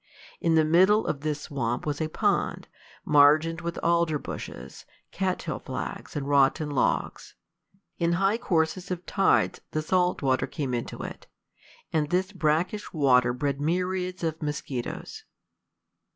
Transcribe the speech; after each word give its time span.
In 0.39 0.55
the 0.55 0.65
middle 0.65 1.05
of 1.05 1.21
this 1.21 1.41
swamp 1.41 1.85
was 1.85 2.01
a 2.01 2.07
pond, 2.07 2.67
margined 3.05 3.61
with 3.61 3.77
alder 3.83 4.17
bushes, 4.17 4.83
cat 5.11 5.37
tail 5.37 5.59
flags, 5.59 6.15
and 6.15 6.27
rotten 6.27 6.71
logs. 6.71 7.35
In 7.99 8.13
high 8.13 8.39
courses 8.39 8.89
of 8.89 9.05
tides 9.05 9.61
the 9.73 9.83
salt 9.83 10.23
water 10.23 10.47
came 10.47 10.73
into 10.73 11.03
it, 11.03 11.27
and 11.93 12.09
this 12.09 12.31
brackish 12.31 12.91
water 12.91 13.31
bred 13.31 13.61
myriads 13.61 14.23
of 14.23 14.41
mosquitos. 14.41 15.23